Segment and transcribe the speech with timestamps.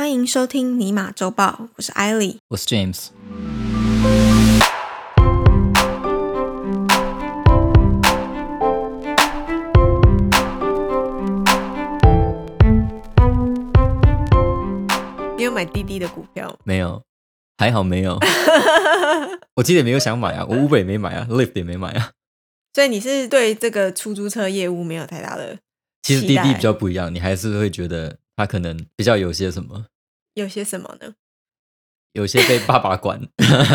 [0.00, 2.38] 欢迎收听尼玛周报，我是艾莉。
[2.48, 3.08] 我是 James。
[15.36, 16.58] 你有买滴滴的股票？
[16.64, 17.02] 没有，
[17.58, 18.18] 还好没有。
[19.56, 22.12] 我记得也没有想买啊，我 Uber 也没买啊，Lyft 也没买啊。
[22.72, 25.58] 所以你是对这个出租车业务没有太大的
[26.00, 29.84] 其实滴滴比较不一样，你还是会觉得它可能比较有些什么，
[30.34, 31.14] 有些什么呢？
[32.12, 33.20] 有些被爸爸管。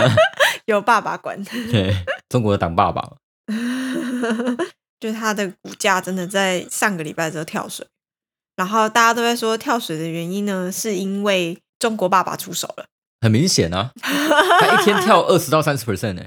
[0.66, 1.96] 有爸爸管，对，
[2.28, 3.18] 中国的党爸爸。
[5.00, 7.86] 就是它的股价真的在上个礼拜之后跳水，
[8.56, 12.88] 然后大家都在说跳水的原因呢，是因为中国爸爸出手了。
[13.22, 16.24] 很明显啊，他一天跳二十到三十 percent 呢，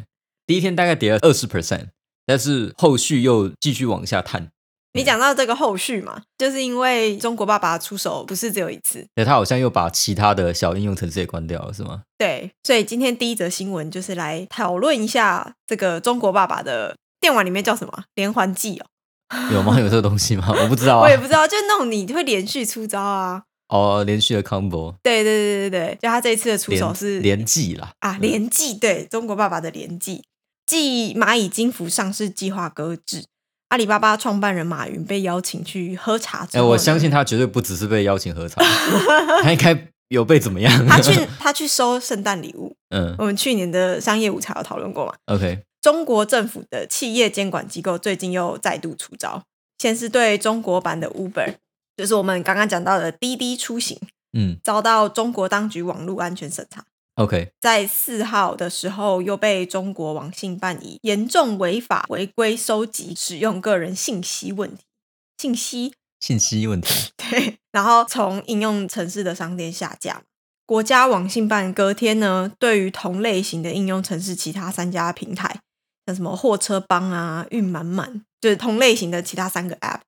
[0.46, 1.88] 第一天大概跌了二十 percent，
[2.24, 4.50] 但是后续又继续往下探。
[4.94, 12.02] 你讲到这个后续嘛，就是因为中国爸爸出手不是只有一次，对，他好像又把其他的小应用程式也关掉了，是吗？
[12.16, 18.86] 对，所以今天第一则新闻就是来讨论一下这个中国爸爸的电玩里面叫什么连环计哦，
[19.52, 19.78] 有吗？
[19.78, 20.48] 有这个东西吗？
[20.62, 21.16] 我不知道啊我也。
[21.16, 23.42] 不知道，就那种你会连续出招啊。
[23.68, 27.90] 哦，连续的 combo 对对对对对，就他这一次的出手是连技啦。
[28.00, 30.24] 啊连计，对中国爸爸的连计，
[30.64, 33.26] 继蚂蚁金服上市计划搁置，
[33.68, 38.62] 阿里巴巴创办人马云被邀请去喝茶之哎、我相信他绝对不只是被邀请喝茶，
[39.42, 40.86] 他应该有被怎么样？
[40.86, 42.74] 他去他去收圣诞礼物。
[42.90, 49.42] 嗯我们去年的商业午茶有讨论过嘛？，OK，中国政府的企业监管机构最近又再度出招，
[49.78, 51.54] 先是对中国版的 Uber，
[51.96, 53.98] 就是我们刚刚讲到的滴滴出行，
[54.32, 56.82] 嗯遭到中国当局网络安全审查。
[57.18, 64.84] ，OK，在四号的时候，又被中国网信办以严重违法违规收集、使用个人信息问题
[65.36, 67.12] 信息信息问题。
[67.18, 70.22] 对，然后从应用城市的商店下架。
[70.64, 75.60] 国家网信办隔天呢，对于同类型的应用城市其他三家平台，
[76.04, 80.00] 像什么货车帮啊、运满满，就是同类型的其他三个 App，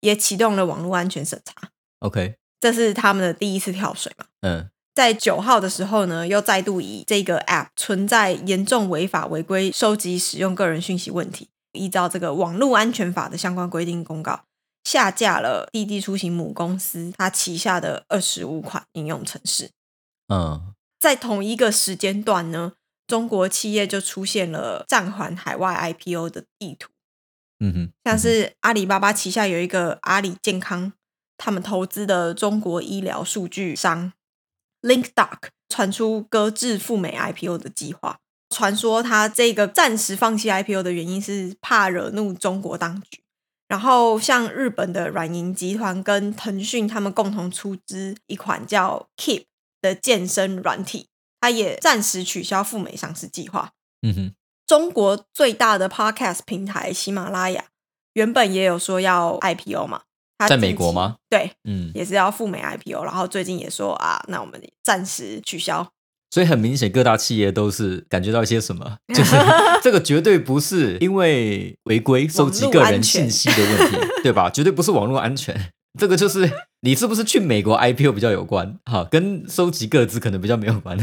[0.00, 1.70] 也启动了网络安全审查。
[1.98, 4.26] OK，这是他们的第一次跳水嘛？
[4.42, 14.44] 嗯在九号的时候呢，又再度以这个 App 存在严重违法违规收集使用个人讯息问题，依照这个网络安全法的相关规定公告，
[14.84, 19.70] 下架了滴滴出行母公司它旗下的二十五款应用程式。
[20.32, 22.72] 嗯在同一个时间段呢，
[23.06, 26.88] 中国企业就出现了暂缓海外 IPO 的意图，
[27.60, 30.94] 嗯哼，像是阿里巴巴旗下有一个阿里健康，
[31.36, 34.14] 他们投资的中国医疗数据商
[34.86, 38.18] LinkDoc 传出搁置赴美 IPO 的计划。
[38.54, 43.20] 传说他这个暂时放弃 IPO 的原因是怕惹怒中国当局。
[43.68, 49.46] 然后像日本的软银集团跟腾讯他们共同出资一款叫 Keep
[49.82, 51.08] 的健身软体，
[51.40, 53.72] 它也暂时取消赴美上市计划。
[54.02, 54.34] 嗯哼，
[54.66, 57.64] 中国最大的 Podcast 平台喜马拉雅
[58.12, 60.02] 原本也有说要 IPO 嘛，
[60.38, 61.16] 它在美国吗？
[61.30, 65.86] 对，嗯，也是要赴美 IPO，然后最近也说啊，那我们暂时取消。
[66.30, 69.36] 所以很明显，各大企业都是感觉到一些什么，就是
[69.82, 74.50] 这个绝对不是因为违规收集个人信息的问题，对吧？
[74.50, 80.98] 绝对不是网络安全，这个就是你是不是去美国 IPO 比较有关，哈，跟收集个资可能比较没有关，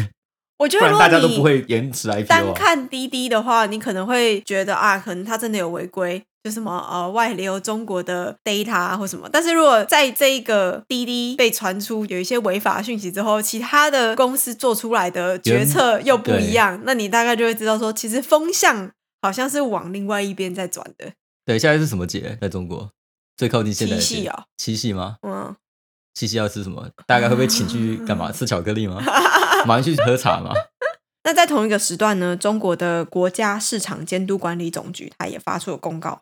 [0.63, 2.53] 我觉得如果大家都不会延迟单 IPO 啊。
[2.55, 9.27] 看滴滴的话，你可能会觉得啊，可能它真的有违规，就什么呃外流中国的 data 啊或什么。
[9.29, 18.89] 但是如果在这一个滴滴被传出有一些违法讯息之后，其他的公司做出来的决策又不一样，那你大概就会知道说，其实风向
[19.21, 21.11] 好像是往另外一边在转的。
[21.45, 22.37] 对，现在是什么节？
[22.39, 22.89] 在中国
[23.35, 25.17] 最靠近现在的七夕哦，七夕吗？
[25.27, 25.53] 嗯，
[26.13, 26.87] 七夕要吃什么？
[27.05, 28.31] 大概会被请去干嘛？
[28.33, 29.03] 吃巧克力吗？
[29.65, 30.51] 马上去喝茶嘛？
[31.25, 36.21] 那在同一个时段呢，中国的国家市场监督管理总局它也发出了公告，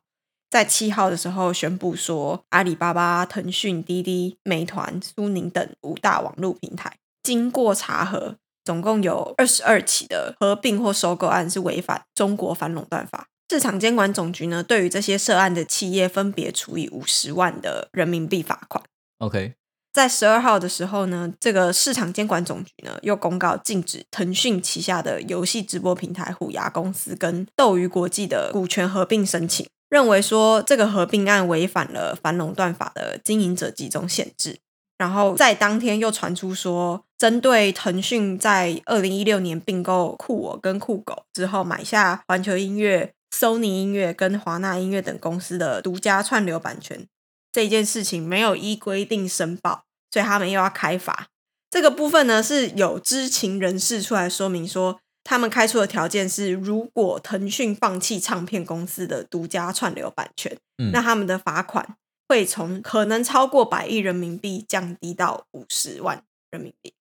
[0.50, 13.28] 在七号的时候宣布说，阿里巴巴、腾讯、滴滴、美团、苏宁等五大网络平台，经过查核，总共有二十二起的合并或收购案是违反中国反垄断法。
[13.50, 18.84] 市场监管总局呢，对于这些涉案的企业分别处以五十万的人民币罚款。
[19.18, 19.56] OK，
[19.94, 34.60] 在十二号的时候呢，这个市场监管总局呢又公告禁止腾讯旗下的游戏直播平台虎牙公司跟斗鱼国际的股权合并申请，认为说这个合并案违反了反垄断法的经营者集中限制。
[34.98, 47.08] 然后在当天又传出说，针对腾讯在二零一六年并购酷我跟酷狗之后，买下环球音乐、Sony 音乐跟华纳音乐等公司的独家串流版权
[47.52, 51.28] 这件事情没有依规定申报，所以他们又要开罚。
[51.70, 61.96] 这个部分呢是有知情人士出来说明说，他们开出的条件是，如果腾讯放弃唱片公司的独家串流版权，嗯那他们的罚款
[62.28, 66.94] 会从可能超过百亿人民币降低到五十万人民币。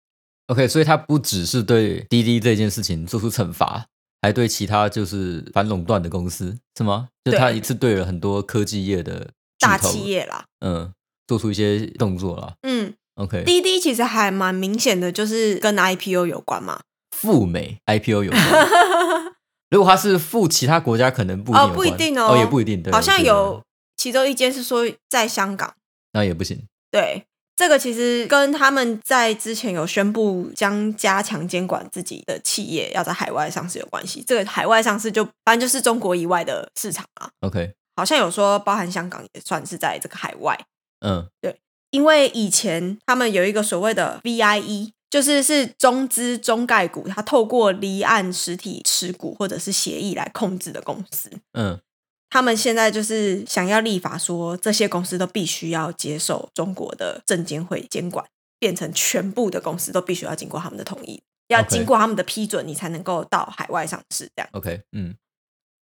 [0.49, 3.87] OK，所以他不只是对滴滴这件事情做出惩罚，
[4.21, 7.09] 还对其他就是反垄断的公司是吗？
[7.25, 10.93] 就他一次对了很多科技业的巨大企业啦，嗯，
[11.27, 12.55] 做出一些动作啦。
[12.63, 16.81] 嗯，OK，滴滴其实还蛮明显的，就是跟 IPO 有关嘛。
[17.17, 18.43] 赴美 IPO 有关。
[19.71, 23.63] 如果他是赴其他国家，可能不一定哦不一定哦哦，也不一定，对，好像有，
[23.97, 25.75] 其中一间是说在香港，
[26.13, 26.67] 那也不行。
[26.91, 27.25] 对，
[27.55, 34.25] 这个其实跟他们在之前有宣布将加强监管自己的企业要在海外上市有关系。
[34.27, 40.59] 这个海外上市就反正就是中国以外的市场啊，OK，好像有说包含香港也算是在这个海外，
[41.01, 41.61] 嗯对
[41.91, 44.93] 因为以前他们有一个所谓的 VIE。
[45.11, 51.29] 就是是中资中概股，它透过离岸实体持股或者是协议来控制的公司。
[51.59, 51.81] 嗯
[52.29, 58.25] 他们现在就是想要立法说，这些公司都必须要接受中国的证监会监管，
[58.61, 64.31] 变成全部的公司都必须要经过他们的同意，要经过他们的批准，你才能够到海外上市。
[64.37, 65.13] 这样，，OK，嗯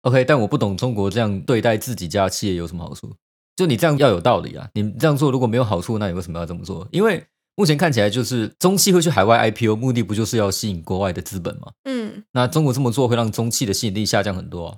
[0.01, 3.15] ，OK，但我不懂中国这样对待自己家企业有什么好处？
[3.55, 4.69] 就你这样要有道理啊！
[4.73, 6.87] 你这样做如果没有好处，那你为什么要这么做？
[6.91, 7.25] 因为
[7.55, 11.73] 目前看起来就是中企会去海外 IPO，目的不就是要吸引国外的资本吗？
[11.83, 14.77] 嗯，那中国这么做会让中企的吸引力下降很多、啊。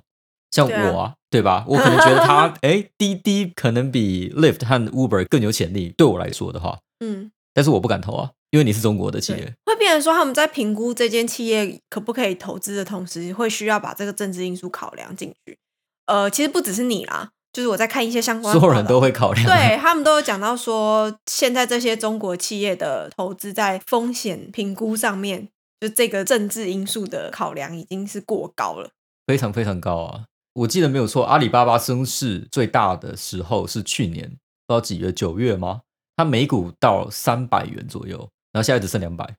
[0.50, 1.64] 像我啊，对吧？
[1.68, 5.94] 我可能觉得它， 哎，滴滴可能比 Lyft 和 Uber 更有潜力。
[5.96, 15.58] 对我来说的话，嗯，但是我不敢投啊，因为你是中国的企对业。，会变成说他们在评估这间企业可不可以投资的同时，会需要把这个政治因素考量进去。
[16.06, 19.46] 呃，其实不只是你啦，就是我在看一些相关的所有人都会考量。
[19.46, 25.48] 对他们都有讲到说，现在这些中国企业的投资在风险评估上面，
[25.80, 28.90] 就这个政治因素的考量已经是过高了。
[29.26, 30.24] 非常非常高啊！
[30.54, 35.80] 我记得没有错，阿里巴巴升势最大的时候是去年不知道几月，九月吗？
[36.14, 39.36] 它每股到三百元左右，然后现在只剩两百，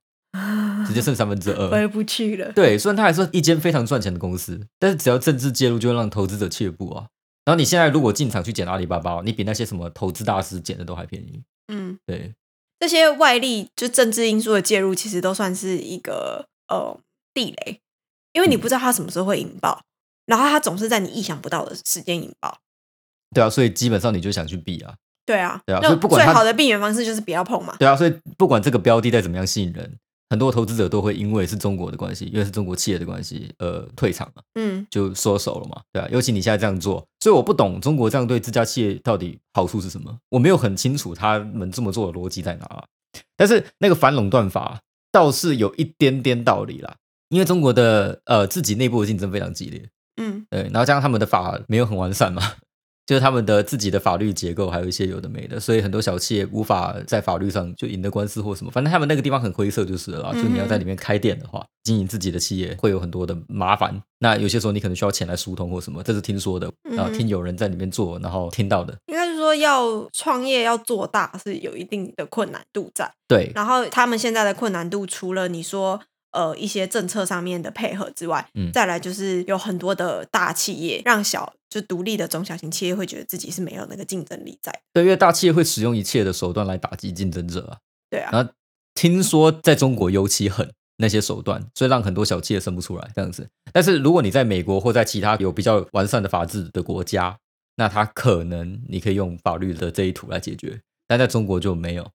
[0.86, 1.70] 直接剩三分之二。
[1.72, 2.52] 回不去了。
[2.54, 7.08] 对，虽然它还是一间非常赚钱的公司，但是只要政治介入，就会让投资者怯步啊。
[7.46, 11.44] 然后你现在如果进场去捡阿里巴巴，你比那些什么投资大师捡的都还便宜。
[11.68, 12.34] 嗯，对，
[12.80, 17.00] 这些外力就政治因素的介入，其实都算是一个呃
[17.34, 17.80] 地雷，
[18.32, 19.82] 因为你不知道它什么时候会引爆，
[20.26, 22.58] 然后它总是在你意想不到的时间引爆。
[23.36, 24.96] 对啊，所以基本上你就想去避啊，
[25.26, 27.76] 对啊，对啊那所以不管最好的避免方式就是不要碰嘛。
[27.80, 29.98] 对啊，所以不管这个标的再怎么样吸引人，
[30.30, 34.44] 很多投资者都会因为是中国的关系，因为是中国企业的关系，呃，退场了。
[34.56, 42.84] 嗯，就缩手了嘛，对啊，尤其你现在这样做，所以我不懂中国这样对自家企业到底好处是什么，我没有很清楚他们这么做的逻辑在哪啊。
[43.38, 44.80] 但是那个反垄断法
[45.12, 46.96] 倒是有一点点道理啦，
[47.30, 49.88] 因为中国的呃自己内部的竞争非常激烈，
[50.18, 52.42] 嗯，对，然后加上他们的法没有很完善嘛，
[53.06, 60.34] 就是他们的自己的法律结构还有一些有的没的，所以很多小企业无法在法律上就赢得官司或什么，反正他们那个地方很灰色就是了啦。
[60.34, 64.02] 就你要在里面开店的话，经营自己的企业会有很多的麻烦。
[64.20, 68.96] 那有些时候你可能需要钱来疏通或什么，这是听说的，然后听有人在里面做，然后听到的。
[69.08, 73.12] 应该是说要创业要做大是有一定的困难度在。
[73.28, 76.00] 对，然后他们现在的困难度，除了你说
[76.32, 84.72] 呃一些政策上面的配合之外，嗯再来就是有很多的大企业让小就独立的中小型企业会觉得自己是没有那个竞争力在。
[84.94, 87.78] 对，因为大企业会使用一切的手段来打击竞争者啊。
[88.12, 88.52] 对啊，然后
[88.94, 93.50] 听说在中国尤其狠那些手段，所以让很多小企业生不出来这样子。
[93.72, 97.36] 但是如果你在美国或在其他有比较完善的法治的国家，
[97.76, 102.12] 那它可能你可以用法律的这一途来解决，但在中国就没有，嗯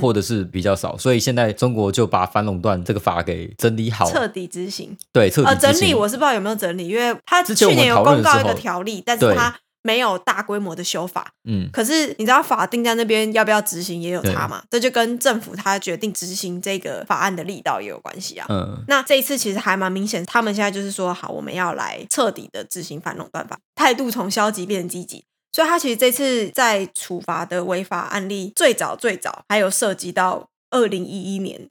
[0.00, 0.96] 或者是比较少。
[0.96, 4.96] 所以现在中国就把反垄断这个法给整理好，彻底执行。
[5.12, 11.32] 对，彻底呃，执行整理我是不知道有没有整理，因为他去年有公告一个条例，但是对他没有大规模的修法。
[11.44, 14.62] 嗯，可是你知道法定在那边要不要执行也有差嘛？
[14.70, 18.46] 这就跟政府他决定执行这个法案的力道也有关系啊。
[18.48, 25.24] 嗯那这一次其实还蛮明显，他们现在就是说，好，我们要来彻底的执行反垄断法，态度从消极变成积极。
[25.52, 31.68] 所以他其实这次在处罚的违法案例，最早最早还有涉及到二零一一年，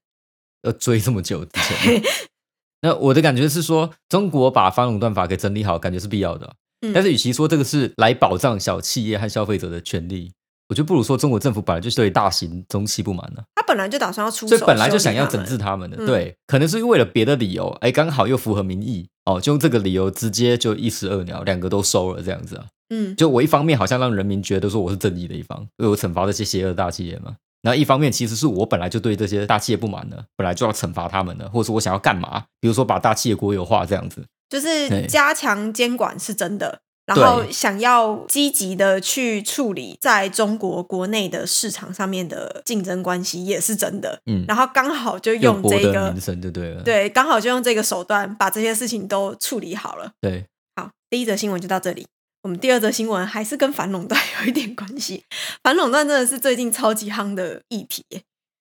[0.61, 2.01] 要追这么久之前。
[2.83, 6.55] 那我的感觉是说，中国把反垄断法给整理好，感觉是必要的
[6.93, 10.33] 但是，与其说这个是来保障小企业和消费者的权利，
[10.67, 15.97] 我觉得不如说中国政府本来就是对大型中企不满的、他本来就打算要出手，所以本来就想要整治他他们的。
[15.99, 22.65] 嗯对，可能是为了别的理由，哎，刚好又符合民意哦，就用这个理由直接就一石二鸟，两个都收了这样子啊。
[22.89, 27.35] 嗯，就我一方面好像让人民觉得说我是正义的一方，所以我惩罚这些邪恶大企业嘛。
[27.61, 32.45] 然后一方面其实是我本来就对这些大企业不满的，本来就要惩罚他们的，或者说我想要干嘛？
[32.59, 36.79] 比如说把大企业国有化这样子，就是加强监管是真的，
[37.15, 44.19] 然后想要积极的去处理在中国国内的市场上面的竞争关系也是真的。
[44.25, 50.11] 嗯，然后刚好就用这个名声就对了，对，刚好就用这个手段把这些事情都处理好了。
[50.21, 52.05] 对，好，第一则新闻就到这里。
[52.43, 55.23] 我们第二则新闻还是跟反垄断有一点关系。
[55.61, 58.03] 反垄断真的是最近超级夯的议题，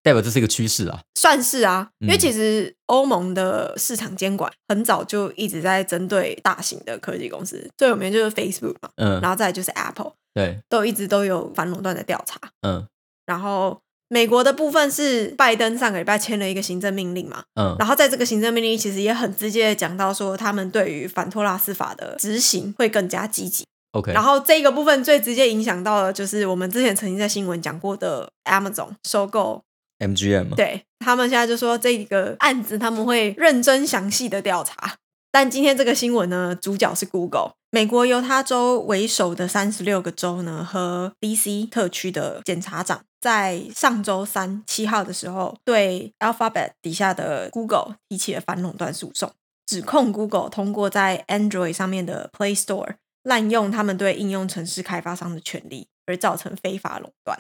[0.03, 1.91] 代表这是一个趋势啊，算是啊。
[1.99, 12.87] 因为其实欧盟的市场监管很早就一直在针对大型的科技公司，最有名就是 Facebook 嘛，嗯，然后再就是 Apple，对，都一直都有反垄断的调查，嗯。
[13.27, 23.65] 然后美国的部分是拜登上个礼拜签了一个行政命令嘛，嗯，然后在这个行政命令其实也很直接的讲到说，他们对于反托拉斯法的执行会更加积极。
[23.93, 29.63] OK，然后这个部分最直接影响到的，就是我们之前曾经在新闻讲过的 Amazon 收购
[30.01, 34.97] MGM，对他们现在就说这个案子他们会认真详细的调查。
[35.31, 41.67] 但今天这个新闻呢，主角是 Google，美国犹他州为首的三十六个州呢和 D.C.
[41.67, 49.33] 特区的检察长，在上周三七号的时候，对 Alphabet 底下的 Google 提起了反垄断诉讼，
[49.67, 52.95] 指控 Google 通过在 Android 上面的 Play Store。
[53.25, 57.39] 滥用他们对应用程式开发商的权利，而造成非法垄断。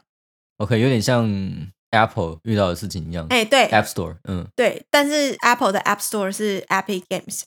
[0.59, 1.27] OK，有点像
[1.91, 3.27] Apple 遇到的事情一样。
[3.31, 4.85] 哎，对，App Store，嗯，对。
[4.91, 7.43] 但是 Apple 的 App Store 是 Epic Games，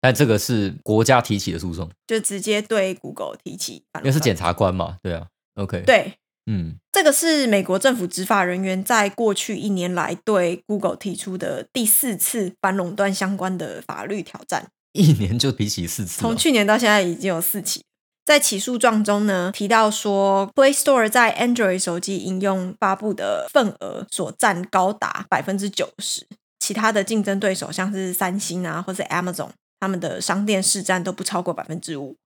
[0.00, 3.84] 但这个是国家提起的诉讼，就直接对 Google 提起。
[3.98, 5.26] 因为是检察官嘛，对啊。
[5.54, 6.14] OK，对，
[6.46, 14.68] 嗯，这个是美国政府执法人员在过去一年来对 Google 提出的第四次反垄断相关的法律挑战。
[14.92, 17.82] 一年就比起四次，从去年到现在已经有四起。
[18.24, 26.26] 在起诉状中呢，提到说，Play Store 在 Android 手机应用发布的份额所占高达百分之九十，
[26.58, 32.16] 其他的竞争对手像是三星啊，或者 Amazon，他们的商店市占都不超过百分之五。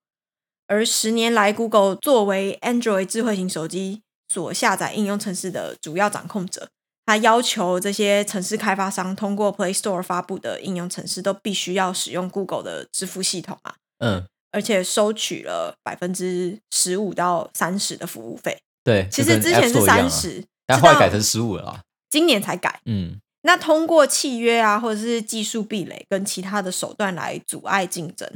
[0.68, 6.68] 而十年来，Google 作为 Android 智慧型手机所下载应用程式的主要掌控者。
[7.06, 18.58] 他要求这些城市开发商通过 Play Store 发布的应用程式都必须要使用 Google 的支付系统啊，嗯，而且收取了百分之十五到三十的服务费。
[18.84, 22.80] 对，其实之前是三十，但后来改成十五了，今年才改。
[22.86, 28.30] 嗯，那通过契约啊，或者是技术壁垒跟其他的手段来阻碍竞争，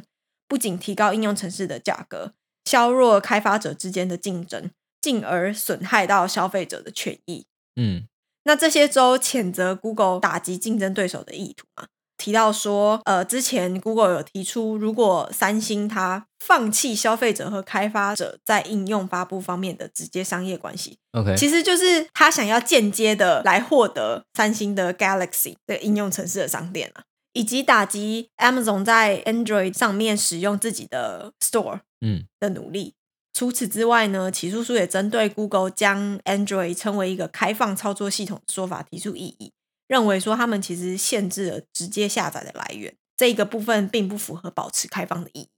[0.47, 2.33] 不仅提高应用城市的价格，
[2.65, 7.47] 削弱开发者之间的竞争，进而损害到消费者的权益。
[7.77, 8.05] 嗯。
[8.45, 11.87] 那这些州谴责 Google 打击竞争对手的意图嘛？
[12.17, 27.03] 提到说，呃，之前 Google 有提出，如果三星它放弃消费者和开发者在应用发布方面的直接商业关系，OK，其实就是他想要间接的来获得三星的 Galaxy 的应用城市的商店啊，
[27.33, 32.95] 以及打击 Amazon 在 Android 上面使用自己的 Store 嗯的努力。
[33.35, 39.53] 除此之外呢，起诉书也针对 Google 将 Android 称为一个开放操作系统的说法提出异议，
[39.93, 45.49] 认为说他们其实限制了直接下载的来源，这个部分并不符合保持开放的意义。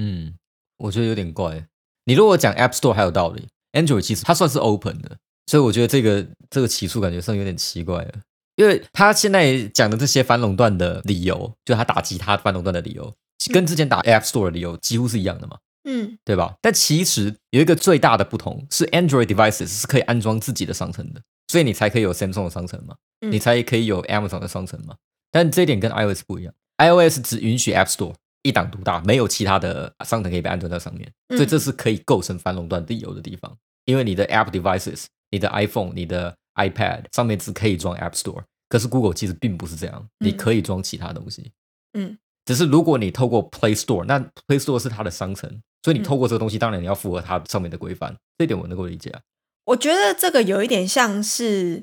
[0.00, 0.34] 嗯，
[0.78, 1.66] 我觉得有点怪。
[2.06, 8.14] 你如果讲 App Store 还有道理，Android 其实它算是 open 的，所以我觉得这个这个起诉感觉上有点奇怪了，
[8.56, 13.14] 因为他现在讲的这些反垄断的理由，就他打击他反垄断的理由，
[13.52, 15.58] 跟之前打 App Store 的理由几乎是一样的嘛。
[15.86, 16.54] 嗯，对吧？
[16.62, 21.20] 但其实有一个最大的不同是，Android devices 是可以安装自己的商城的，
[21.54, 24.96] 所以你才可以有 Samsung 的商城嘛，你才可以有 Amazon 的商城嘛。
[25.30, 33.56] 但这一点跟 iOS 不一样，iOS 只允许 App Store 一党独大，没有其他的商城可以被安装在上面，所以这是可以构成反垄断理由的地方。
[33.84, 41.52] 因为你的 App devices，你的 iPhone、你的 iPad 上面只可以装 App Store，可是 Google 其实并不是这样，你可以装其他东西。
[41.96, 44.18] 嗯，只是如果你透过 Play Store，那
[44.48, 45.62] Play Store 是它的商城。
[45.84, 49.20] 所以你透过这个东西，当然你要符合它上面的规范，这点我能够理解啊。
[49.64, 51.82] 我觉得这个有一点像是，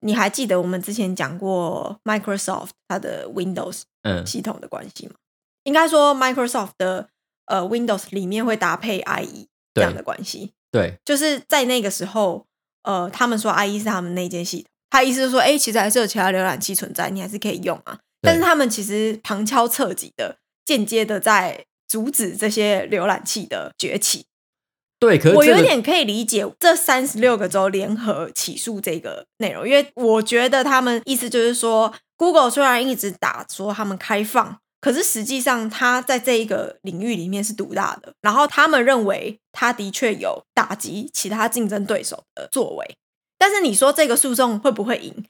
[0.00, 3.82] 你还记得我们之前讲过 Microsoft 它的 Windows
[4.26, 5.14] 系统的关系吗？
[5.64, 7.08] 应该说 Microsoft 的
[7.46, 10.52] 呃 Windows 里面会搭配 IE 这样的关系。
[10.70, 12.46] 对，就是在那个时候，
[12.82, 17.98] 呃，他们说 IE 是他们那件系统，他意思是说，哎，其实还是有其他浏览器存在，你还是可以用啊。
[18.20, 21.66] 但是他们其实旁敲侧击的、间接的在。
[21.86, 24.26] 阻止这些浏览器的崛起，
[25.04, 42.96] 对，可我有点可以理解这三十六个州联合起诉这个内容，因为我觉得他们意思就是说，Google 虽然一直打说他们开放，可是实际上它在这一个领域里面是独大的，然后他们认为它的确有打击其他竞争对手的作为。
[43.36, 45.24] 但是你说这个诉讼会不会赢？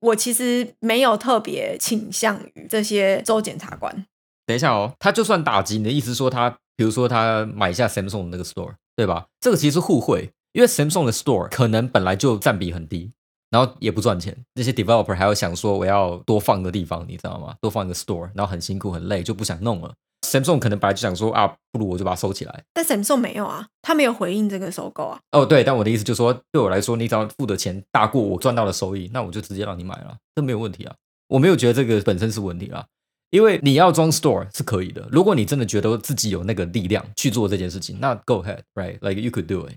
[0.00, 4.06] 我其实没有特别倾向于这些州检察官。
[4.46, 9.28] 等一下哦，他就算打击，你的意思说他，比如说他买下 Samsung 那个 store，对吧？
[9.38, 13.12] 这个其实互惠，因为 Samsung 的 store 可能本来就占比很低，
[13.48, 14.36] 然后也不赚钱。
[14.54, 17.54] 那些 developer 还要想说我要多放个地方，你知道吗？
[17.60, 19.94] 多放一个 store，然后很辛苦很累，就不想弄了。
[20.26, 22.64] Samsung 可能本来就想说啊，不如我就把它收起来。
[22.74, 25.20] 但 Samsung 没有啊，他没有回应这个收购啊。
[25.30, 30.94] 哦，对，但我的意思就是说，对我来说，你只要付的钱大过我赚到的收益，那我就直接让你买了，这没有问题啊。
[31.28, 32.84] 我没有觉得这个本身是问题啦，
[33.30, 35.08] 因为你要装 Store 是可以的。
[35.10, 39.76] 如果你真的觉得自己有那个力量去做这件事情，那 Go ahead，right？Like you could do it.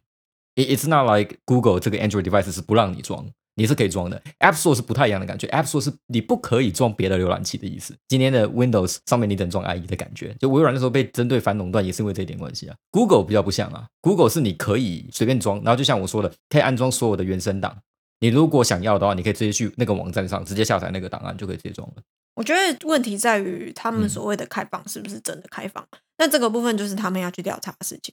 [0.55, 3.27] It's not like Google 这个 Android device 是不让你装。
[3.55, 5.46] 你是可以装的，App Store 是不太一样的感觉。
[5.48, 7.93] App Store 是你不可以装别的浏览器的意思。
[8.08, 12.75] 今天的 Windows 上面你等装 IE 的感觉，就微软那时候被针对反垄断也是因为这一点关系啊。
[12.91, 17.77] Google 比较不像啊，Google 是你可以随便装，然后就像我说的，可以安装所有的原生档。
[18.22, 21.96] 你如果想要的话，你可以直接去那个网站上直接下载那个档案，就可以直接装了。
[22.41, 25.88] 我觉得问题在于他们所谓的开放是不是真的开放？
[26.17, 28.12] 那这个部分就是他们要去调查的事情。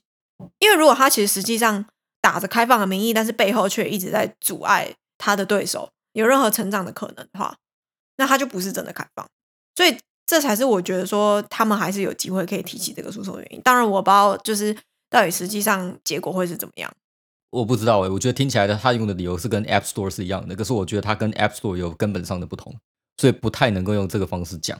[0.59, 1.83] 因为如果他其实实际上
[2.21, 5.89] 打着开放的名义，但是背后却一直在阻碍他的对手。
[6.13, 7.57] 有任何成长的可能的话，
[8.17, 9.27] 那他就不是真的开放，
[9.75, 13.61] 所以这才是我觉得说他们还是有机会可以提起这个诉讼的原因。
[13.61, 14.77] 当然，我不知道就是
[15.09, 16.91] 到底实际上结果会是怎么样。
[17.49, 22.75] 我不知道哎，我觉得听起来的他用的理由是跟 App Store 是一样的，可是我觉得他跟 App Store 有根本上的不同，
[23.19, 24.77] 所以不太能够用这个方式讲。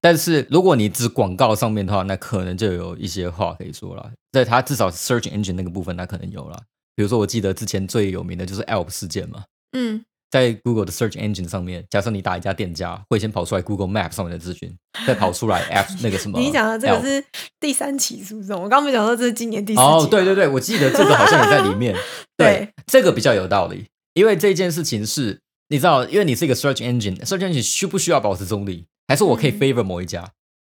[0.00, 4.10] 但是如果你指广告上面的话，那可能就有一些话可以说了。
[4.32, 6.58] 在它至少 Search Engine 那个部分，那可能有了。
[6.94, 9.44] 比如说，我记得之前最有名的就是 Alp 事件嘛，
[9.76, 10.04] 嗯。
[10.30, 14.72] 在 Google 的 Search Engine 上面，假设你打一家店家，会先跑出来 Google Map 上面的资讯，
[15.04, 16.38] 再跑出来 App 那个什么。
[16.38, 17.24] 你讲的这个是
[17.58, 19.84] 第三起诉讼，我刚没讲说这是今年第四期。
[19.84, 21.96] 哦，对对对，我记得这个好像也在里面。
[22.38, 25.40] 对，这个比较有道理，因为这件事情是，
[25.70, 28.86] 你知道，因为你是一个 Search Engine，Search Engine 需不需要保持中立？
[29.08, 30.32] 还是我可以 favor 某一家？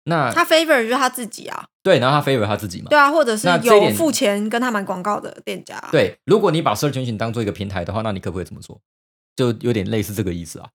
[0.04, 1.66] 那他 favor 就是他自己啊。
[1.82, 2.90] 对，然后他 favor 他自己嘛。
[2.90, 5.84] 对啊，或者是有付钱跟他买广告的店家。
[5.92, 8.80] 对，如果你把 Search Engine 当做一个平台的话，那你可不可以这么做？
[9.34, 10.68] 就有点类似这个意思啊，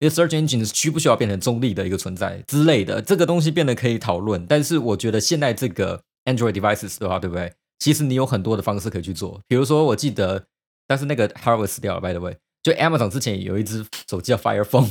[0.00, 4.44] 因为 search engine 需不需要变成中立的一个存在之类的，这个东西变得可以讨论。
[4.46, 7.50] 但是我觉得现在这个 Android devices 的话，对不对？
[7.78, 9.40] 其实你有很多的方式可以去做。
[9.48, 10.44] 比如说，我记得，
[10.86, 14.90] 但是那个 Harvard 死掉了，by the way，就 Amazon 之前有一只手机叫 Fire Phone，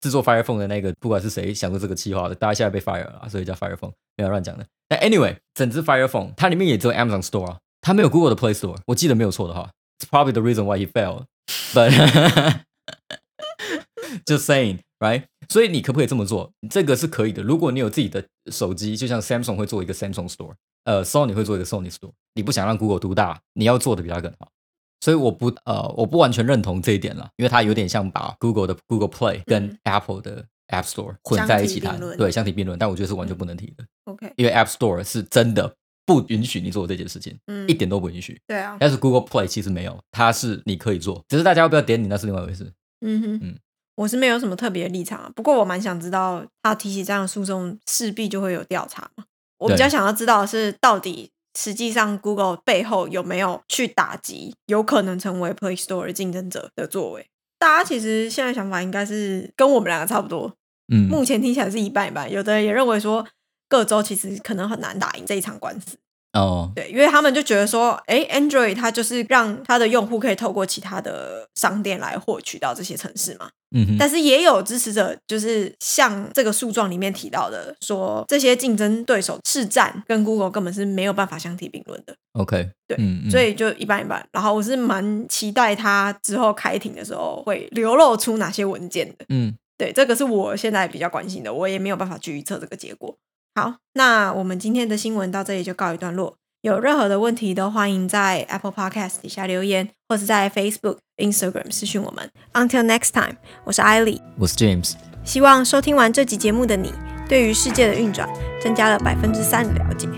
[0.00, 4.64] 制作 Fire Phone 的那个，不管是谁想过这个计划的，大家现在被 fire 了，所以叫 Fire Phone，没有乱讲的。
[4.90, 9.68] 那 anyway，整只 Fire Phone 它里面也只有 Amazon Store，它没有 Google 的 Play Store，我记得没有错的话。
[9.98, 11.24] It's probably the reason why he failed.
[11.74, 11.90] But
[14.24, 15.24] just saying, right?
[15.48, 16.52] 所以你可不可以这么做？
[16.70, 17.42] 这个是可以的。
[17.42, 20.52] 如果你有自己的手机，就像 Samsung 会做一个 Samsung Store，
[20.84, 22.12] 呃，Sony 会做一个 Sony Store。
[22.34, 24.48] 你不想让 Google 独大，你要做的比它更好。
[25.06, 32.76] 所以我不呃，我不完全认同这一点了，因为它有点像把 Google 的 Google Play 跟 Apple 的 App Store 混在一起谈，对，相提并论。
[32.76, 33.84] 但我觉得是完全不能提的。
[34.06, 35.76] OK，因为 App Store 是真的。
[36.08, 38.40] 不允许你做这件事情，嗯，一点都不允许。
[38.46, 42.72] 对啊，但是 Google Play 其实没有，它是你可以做，只是大家要不要点你那是另外一回事。
[43.04, 43.58] 嗯哼，嗯，
[43.96, 49.24] 我是没有什么特别的立场，不过我蛮想知道，他提起这样的诉讼，势必就会有调查嘛。
[49.58, 57.26] 我比较想要知道的是，到底实际上 Google 背后有没有去打击有可能成为 Play Store 竞争者的作为？
[57.58, 60.54] 大家其实现在想法应该是跟我们两个差不多。
[60.92, 63.26] 嗯，目前听起来是一半一半，有的人也认为说。
[63.68, 65.98] 各州其实可能很难打赢这一场官司
[66.34, 82.16] 哦，对，因为他们就觉得说，哎，Android 它就是让它的用户可以透过其他的商店来获取到这些城市嘛，嗯，但是也有支持者就是像这个诉状里面提到的，说这些竞争对手市占跟 Google 根本是没有办法相提并论的。
[82.32, 82.98] OK，对，
[83.30, 84.26] 所以就一半一半。
[84.32, 89.24] 然后我是蛮期待他之后开庭的时候会流露出哪些文件的。
[89.28, 93.16] 嗯，对，这个是我现在比较关心的，我也没有办法去预测这个结果。
[93.54, 96.36] 好，那我们今天的新闻到这里就告一段落。
[96.66, 102.28] 有任何的问题都欢迎在 Apple Podcast 底下留言，或是在 Facebook、Instagram 私讯我们。
[102.54, 104.94] Until next time，我是艾莉，我是 James。
[105.22, 106.92] 希望收听完这集节目的你，
[107.28, 108.28] 对于世界的运转
[108.60, 110.08] 增加了百分之三的了解。